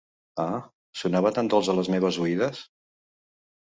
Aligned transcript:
Ah, 0.43 0.61
sonava 1.01 1.33
tan 1.37 1.51
dolç 1.55 1.71
a 1.73 1.77
les 1.81 1.91
meves 1.97 2.21
oïdes! 2.25 2.67